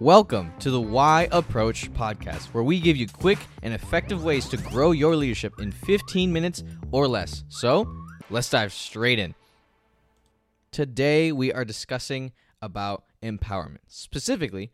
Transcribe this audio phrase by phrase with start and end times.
[0.00, 4.56] Welcome to the Why Approach podcast, where we give you quick and effective ways to
[4.56, 7.44] grow your leadership in 15 minutes or less.
[7.50, 7.86] So,
[8.30, 9.34] let's dive straight in.
[10.72, 12.32] Today, we are discussing
[12.62, 13.80] about empowerment.
[13.88, 14.72] Specifically,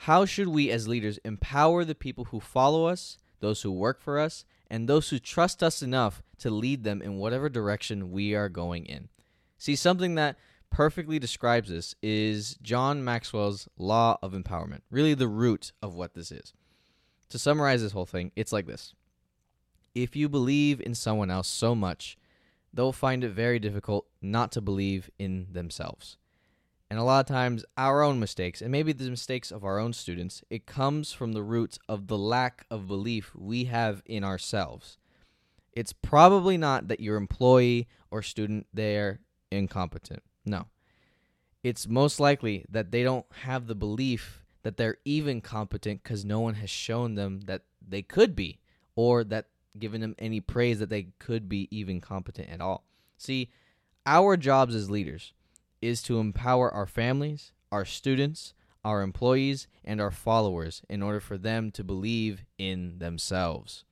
[0.00, 4.18] how should we as leaders empower the people who follow us, those who work for
[4.18, 8.50] us, and those who trust us enough to lead them in whatever direction we are
[8.50, 9.08] going in?
[9.56, 10.36] See, something that
[10.70, 16.30] perfectly describes this is John Maxwell's law of empowerment, really the root of what this
[16.30, 16.52] is.
[17.30, 18.94] To summarize this whole thing, it's like this
[19.94, 22.16] If you believe in someone else so much,
[22.72, 26.16] they'll find it very difficult not to believe in themselves.
[26.90, 29.92] And a lot of times, our own mistakes, and maybe the mistakes of our own
[29.92, 34.96] students, it comes from the roots of the lack of belief we have in ourselves.
[35.72, 40.22] It's probably not that your employee or student they're incompetent.
[40.48, 40.66] No.
[41.62, 46.40] It's most likely that they don't have the belief that they're even competent because no
[46.40, 48.58] one has shown them that they could be
[48.96, 49.46] or that
[49.78, 52.84] given them any praise that they could be even competent at all.
[53.16, 53.50] See,
[54.06, 55.32] our jobs as leaders
[55.80, 61.36] is to empower our families, our students, our employees, and our followers in order for
[61.36, 63.84] them to believe in themselves.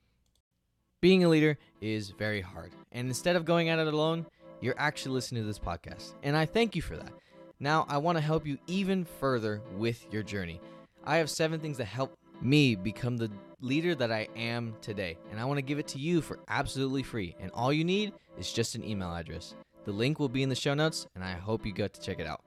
[1.01, 4.27] Being a leader is very hard, and instead of going at it alone,
[4.61, 6.15] you're actually listening to this podcast.
[6.23, 7.13] And I thank you for that.
[7.59, 10.61] Now, I want to help you even further with your journey.
[11.05, 15.41] I have seven things that help me become the leader that I am today, and
[15.41, 17.35] I want to give it to you for absolutely free.
[17.41, 19.55] And all you need is just an email address.
[19.85, 22.19] The link will be in the show notes, and I hope you get to check
[22.19, 22.43] it out.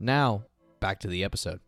[0.00, 0.44] Now,
[0.80, 1.60] back to the episode.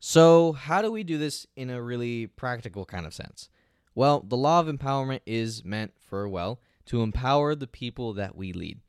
[0.00, 3.48] So, how do we do this in a really practical kind of sense?
[3.94, 8.52] Well, the law of empowerment is meant for, well, to empower the people that we
[8.52, 8.80] lead.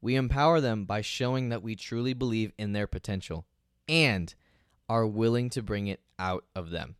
[0.00, 3.46] We empower them by showing that we truly believe in their potential
[3.88, 4.34] and
[4.88, 6.96] are willing to bring it out of them.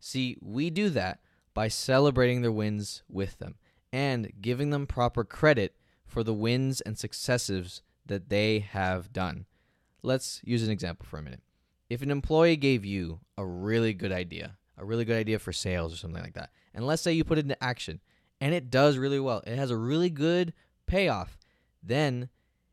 [0.00, 1.20] See, we do that
[1.52, 3.56] by celebrating their wins with them
[3.92, 5.74] and giving them proper credit
[6.06, 9.44] for the wins and successes that they have done.
[10.02, 11.42] Let's use an example for a minute.
[11.90, 15.92] If an employee gave you a really good idea, a really good idea for sales
[15.92, 18.00] or something like that, and let's say you put it into action
[18.40, 20.52] and it does really well, it has a really good
[20.86, 21.38] payoff,
[21.82, 22.28] then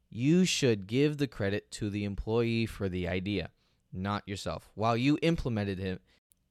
[0.09, 3.49] you should give the credit to the employee for the idea,
[3.91, 4.69] not yourself.
[4.75, 6.01] While you implemented it,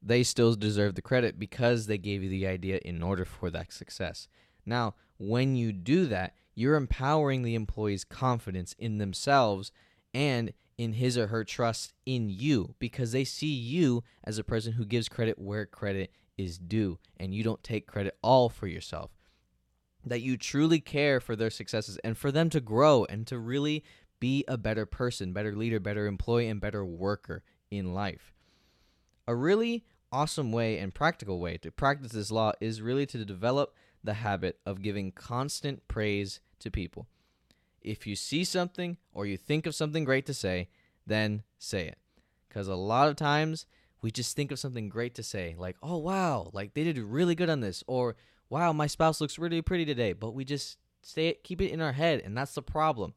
[0.03, 3.73] they still deserve the credit because they gave you the idea in order for that
[3.73, 4.29] success.
[4.67, 9.73] Now, when you do that, you're empowering the employee's confidence in themselves
[10.13, 14.73] and in his or her trust in you because they see you as a person
[14.73, 19.11] who gives credit where credit is due and you don't take credit all for yourself.
[20.05, 23.85] That you truly care for their successes and for them to grow and to really
[24.21, 28.33] be a better person, better leader, better employee, and better worker in life.
[29.27, 33.75] A really awesome way and practical way to practice this law is really to develop
[34.03, 37.07] the habit of giving constant praise to people.
[37.81, 40.69] If you see something or you think of something great to say,
[41.07, 41.99] then say it.
[42.49, 43.67] Because a lot of times
[44.05, 47.35] we just think of something great to say, like, oh, wow, like they did really
[47.35, 48.17] good on this, or
[48.51, 50.77] wow, my spouse looks really pretty today, but we just
[51.17, 53.15] it, keep it in our head, and that's the problem.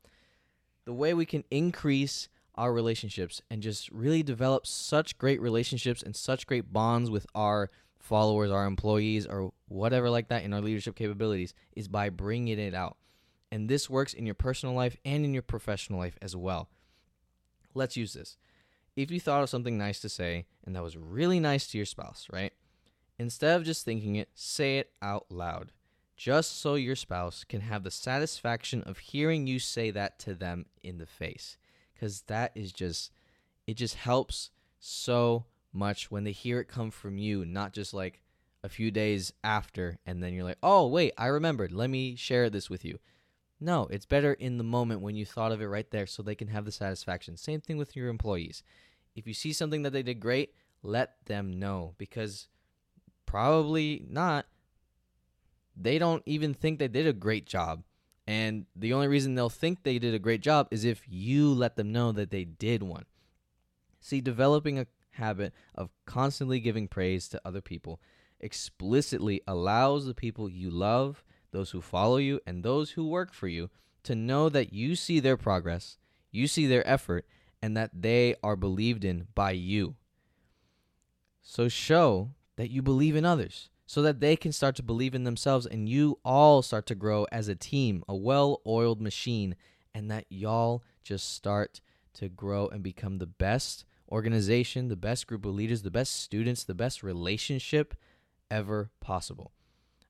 [0.86, 6.16] The way we can increase our relationships and just really develop such great relationships and
[6.16, 7.70] such great bonds with our
[8.00, 12.74] followers, our employees, or whatever like that in our leadership capabilities is by bringing it
[12.74, 12.96] out.
[13.52, 16.70] And this works in your personal life and in your professional life as well.
[17.74, 18.38] Let's use this
[18.98, 21.86] if you thought of something nice to say and that was really nice to your
[21.86, 22.52] spouse, right?
[23.20, 25.72] Instead of just thinking it, say it out loud,
[26.18, 30.66] just so your spouse can have the satisfaction of hearing you say that to them
[30.84, 31.58] in the face.
[31.94, 33.12] Because that is just,
[33.68, 34.50] it just helps
[34.80, 38.22] so much when they hear it come from you, not just like
[38.64, 41.72] a few days after, and then you're like, oh, wait, I remembered.
[41.72, 43.00] Let me share this with you.
[43.60, 46.36] No, it's better in the moment when you thought of it right there so they
[46.36, 47.38] can have the satisfaction.
[47.38, 48.64] Same thing with your employees
[49.18, 50.54] if you see something that they did great,
[50.84, 52.48] let them know because
[53.26, 54.46] probably not.
[55.76, 57.84] They don't even think they did a great job.
[58.28, 61.76] And the only reason they'll think they did a great job is if you let
[61.78, 63.06] them know that they did one.
[64.00, 68.00] See, developing a habit of constantly giving praise to other people
[68.40, 73.48] explicitly allows the people you love, those who follow you, and those who work for
[73.48, 73.70] you
[74.04, 75.98] to know that you see their progress,
[76.32, 77.26] you see their effort,
[77.62, 79.96] and that they are believed in by you.
[81.42, 85.24] So show that you believe in others so that they can start to believe in
[85.24, 89.56] themselves and you all start to grow as a team, a well oiled machine,
[89.96, 91.80] and that y'all just start
[92.14, 96.64] to grow and become the best organization, the best group of leaders, the best students,
[96.64, 97.96] the best relationship
[98.52, 99.52] ever possible.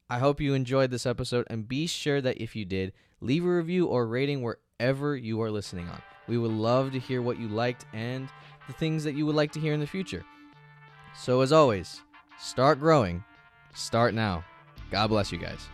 [0.09, 3.49] I hope you enjoyed this episode and be sure that if you did, leave a
[3.49, 6.01] review or rating wherever you are listening on.
[6.27, 8.27] We would love to hear what you liked and
[8.67, 10.23] the things that you would like to hear in the future.
[11.15, 12.01] So, as always,
[12.39, 13.23] start growing,
[13.73, 14.43] start now.
[14.91, 15.67] God bless you guys.